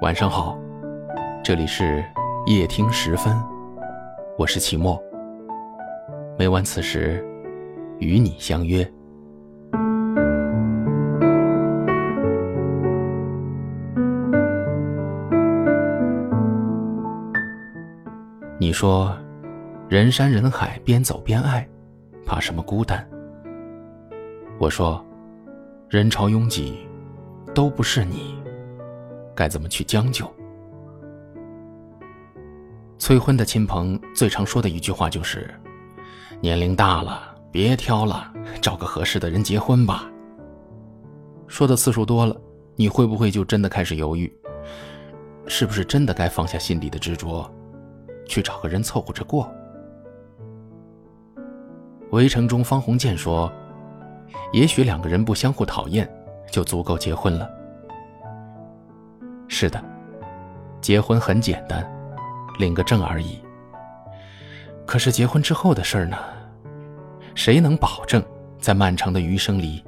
[0.00, 0.58] 晚上好，
[1.44, 2.02] 这里是
[2.46, 3.36] 夜听时分，
[4.38, 4.98] 我是齐墨。
[6.38, 7.22] 每晚此时，
[7.98, 8.90] 与你相约。
[18.58, 19.14] 你说，
[19.88, 21.68] 人山人海，边走边爱，
[22.28, 23.08] 怕什么孤单？
[24.60, 25.02] 我说，
[25.88, 26.86] 人潮拥挤，
[27.54, 28.38] 都不是你。
[29.34, 30.30] 该怎么去将就？
[32.98, 35.48] 催婚的亲朋最常说的一句话就是
[36.42, 40.06] ：“年龄大了，别挑了，找个合适的人结婚吧。”
[41.48, 42.38] 说的次数多了，
[42.76, 44.30] 你会不会就真的开始犹豫，
[45.46, 47.50] 是不是真的该放下心底的执着，
[48.26, 49.50] 去找个人凑合着过？
[52.10, 53.52] 围城中方鸿渐说
[54.52, 56.08] ：“也许两个人不相互讨厌，
[56.50, 57.50] 就足够结婚了。”
[59.46, 59.82] 是的，
[60.80, 61.86] 结婚很简单，
[62.58, 63.38] 领个证而已。
[64.86, 66.16] 可是结婚之后的事儿呢？
[67.34, 68.22] 谁能保证
[68.58, 69.84] 在漫长的余生里，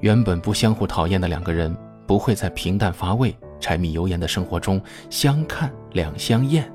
[0.00, 4.80] 原本不相互讨厌的两个人不会在平淡乏味、柴米油盐的生活中
[5.10, 6.70] 相看两相厌？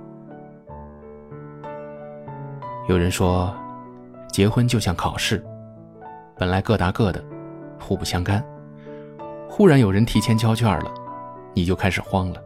[2.87, 3.55] 有人说，
[4.31, 5.43] 结婚就像考试，
[6.37, 7.23] 本来各答各的，
[7.79, 8.43] 互不相干，
[9.49, 10.93] 忽然有人提前交卷了。
[11.55, 12.41] 你就开始慌了，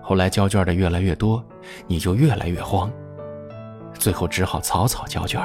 [0.00, 1.44] 后来交卷的越来越多，
[1.86, 2.90] 你就越来越慌，
[3.94, 5.42] 最后只好草草交卷。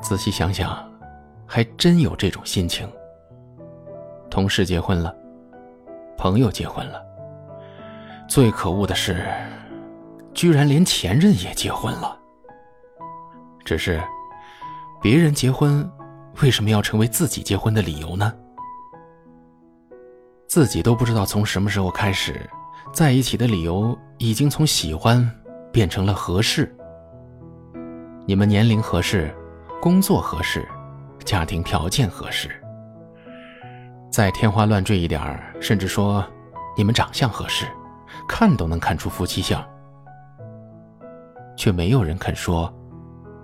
[0.00, 0.86] 仔细想想，
[1.46, 2.86] 还真有这种心情。
[4.30, 5.12] 同事结婚了，
[6.18, 7.02] 朋友结婚了，
[8.28, 9.26] 最可恶的是，
[10.34, 12.16] 居然连前任也结婚了。
[13.66, 14.00] 只是，
[15.02, 15.90] 别人结婚，
[16.40, 18.32] 为什么要成为自己结婚的理由呢？
[20.46, 22.48] 自己都不知道从什么时候开始，
[22.92, 25.28] 在一起的理由已经从喜欢
[25.72, 26.72] 变成了合适。
[28.24, 29.34] 你们年龄合适，
[29.82, 30.64] 工作合适，
[31.24, 32.48] 家庭条件合适。
[34.12, 36.24] 再天花乱坠一点儿，甚至说
[36.76, 37.66] 你们长相合适，
[38.28, 39.60] 看都能看出夫妻相。
[41.56, 42.72] 却没有人肯说，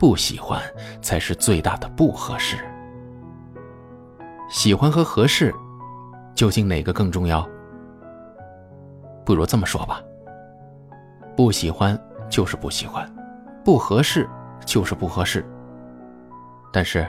[0.02, 0.60] 不喜欢
[1.00, 2.56] 才是最大的不合适。
[4.50, 5.54] 喜欢和合适。
[6.34, 7.48] 究竟哪个更重要？
[9.24, 10.02] 不如这么说吧，
[11.36, 11.96] 不喜欢
[12.28, 13.08] 就是不喜欢，
[13.64, 14.28] 不合适
[14.64, 15.46] 就是不合适。
[16.72, 17.06] 但是，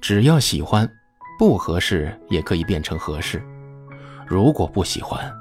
[0.00, 0.90] 只要喜欢，
[1.38, 3.38] 不合适也可以变成合适；
[4.26, 5.32] 如果不喜欢，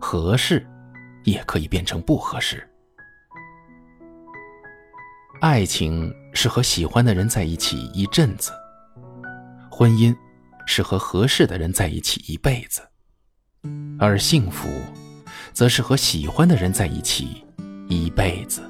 [0.00, 0.64] 合适
[1.24, 2.66] 也可以变成不合适。
[5.40, 8.52] 爱情是和喜欢的人在一起一阵子，
[9.68, 10.14] 婚姻。
[10.70, 12.82] 是和合适的人在一起一辈子，
[13.98, 14.68] 而幸福，
[15.54, 17.42] 则是和喜欢的人在一起
[17.88, 18.60] 一辈子。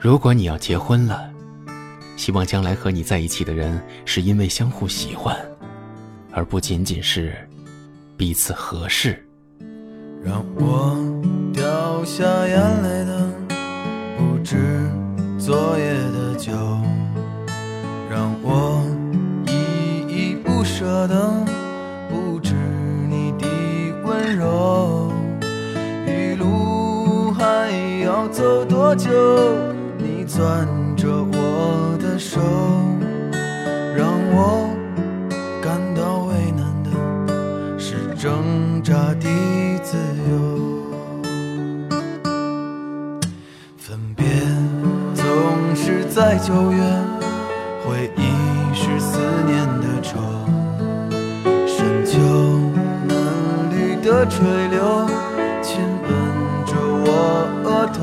[0.00, 1.28] 如果你要结婚了，
[2.16, 5.36] 希望将来和你在一起的人是因为相互喜欢，
[6.30, 7.36] 而不仅仅是
[8.16, 9.22] 彼此合适。
[10.24, 10.96] 让我
[11.52, 12.91] 掉下眼泪，
[15.44, 16.52] 昨夜的酒，
[18.08, 18.84] 让我
[19.48, 20.62] 依依不。
[20.64, 21.44] 舍的
[22.08, 22.54] 不止
[23.10, 23.46] 你的
[24.04, 25.12] 温柔，
[26.06, 27.70] 一路还
[28.04, 29.10] 要走多久？
[29.98, 30.66] 你攥
[30.96, 32.40] 着我的手，
[33.96, 34.71] 让我
[46.14, 46.78] 在九月，
[47.86, 48.20] 回忆
[48.74, 50.18] 是思念的愁。
[51.66, 52.18] 深秋
[53.08, 53.16] 嫩
[53.70, 55.08] 绿的垂柳
[55.62, 56.10] 亲吻
[56.66, 58.02] 着我额头，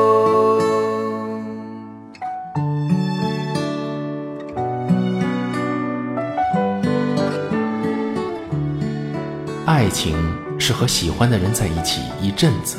[9.91, 10.15] 情
[10.57, 12.77] 是和喜欢的人在一起一阵子，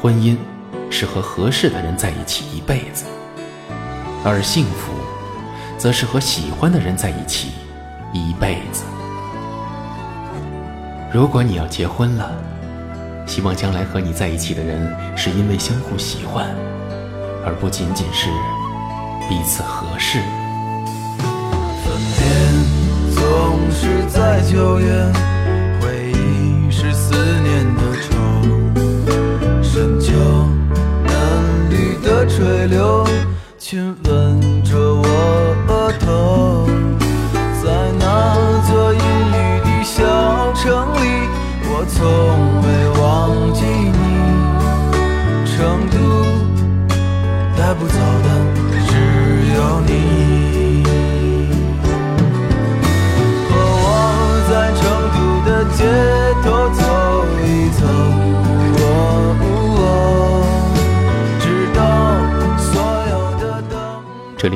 [0.00, 0.36] 婚姻
[0.90, 3.04] 是和合适的人在一起一辈子，
[4.24, 4.92] 而幸福，
[5.76, 7.50] 则是和喜欢的人在一起
[8.12, 8.84] 一辈子。
[11.12, 12.30] 如果你要结婚了，
[13.26, 16.46] 希望将来和你在一起的人是因为相互喜欢，
[17.44, 18.28] 而不仅仅是
[19.28, 20.20] 彼此合适。
[21.84, 22.22] 分别
[23.14, 25.12] 总是在九月，
[33.70, 34.49] 亲吻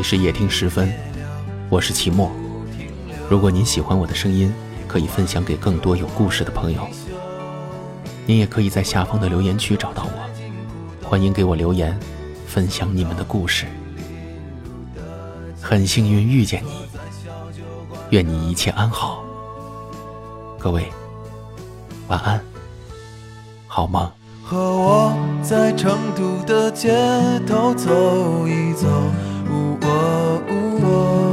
[0.05, 0.93] 是夜听时分，
[1.71, 2.31] 我是齐墨。
[3.27, 4.53] 如果您喜欢我的声音，
[4.87, 6.87] 可以分享给更多有故事的朋友。
[8.27, 11.99] 您也可以在下方的留言区找到我，欢迎给我留言，
[12.47, 13.65] 分享你们的故事。
[15.59, 16.85] 很幸运遇见你，
[18.11, 19.25] 愿你一切安好。
[20.59, 20.93] 各位，
[22.09, 22.39] 晚安，
[23.67, 24.07] 好梦。
[24.45, 26.95] 和我在成都的街
[27.47, 28.87] 头走一走，
[29.81, 31.24] 直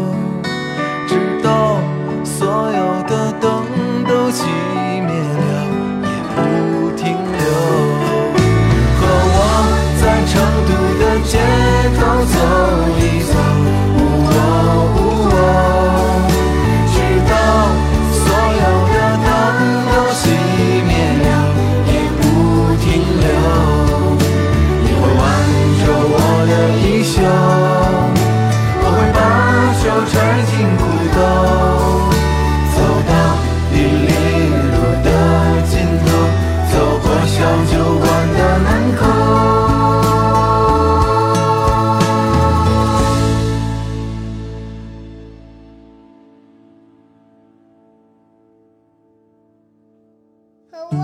[50.71, 51.00] 和